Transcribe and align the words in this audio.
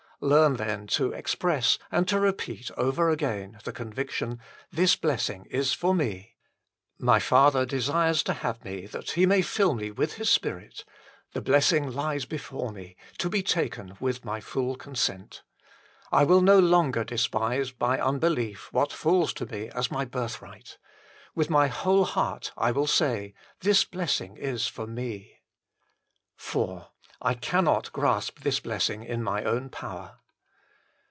Learn, 0.23 0.57
then, 0.57 0.85
to 1.01 1.11
express 1.13 1.79
and 1.91 2.07
to 2.09 2.19
repeat 2.19 2.69
over 2.77 3.09
again 3.09 3.57
the 3.63 3.71
conviction:" 3.71 4.39
This 4.79 4.95
blessing 4.95 5.47
is 5.49 5.73
for 5.73 5.95
me. 5.95 6.35
My 6.99 7.17
Father 7.17 7.65
desires 7.65 8.21
to 8.25 8.33
have 8.33 8.63
me 8.63 8.85
that 8.85 9.09
He 9.13 9.25
may 9.25 9.41
fill 9.41 9.69
HOW 9.69 9.71
IT 9.71 9.71
IS 9.71 9.73
OBTAINED 9.73 9.79
BY 9.79 9.79
US 9.79 9.81
83 9.81 9.89
me 9.89 9.91
with 9.97 10.13
His 10.19 10.29
Spirit. 10.29 10.85
The 11.33 11.41
blessing 11.41 11.91
lies 11.91 12.25
before 12.25 12.71
me, 12.71 12.95
to 13.17 13.29
be 13.29 13.41
taken 13.41 13.97
with 13.99 14.23
my 14.23 14.39
full 14.39 14.75
consent. 14.75 15.41
I 16.11 16.23
will 16.25 16.41
no 16.41 16.59
longer 16.59 17.03
despise 17.03 17.71
by 17.71 17.99
unbelief 17.99 18.71
what 18.71 18.93
falls 18.93 19.33
to 19.33 19.47
me 19.47 19.69
as 19.69 19.89
my 19.89 20.05
birthright. 20.05 20.77
With 21.33 21.49
my 21.49 21.65
whole 21.65 22.05
heart 22.05 22.51
I 22.55 22.69
will 22.69 22.85
say: 22.85 23.33
This 23.61 23.85
blessing 23.85 24.37
is 24.37 24.67
for 24.67 24.85
me." 24.85 25.39
IV 26.37 26.89
/ 27.33 27.41
cannot 27.51 27.91
grasp 27.93 28.39
this 28.39 28.59
blessing 28.59 29.03
in 29.03 29.21
my 29.21 29.43
own 29.43 29.69
power. 29.69 30.13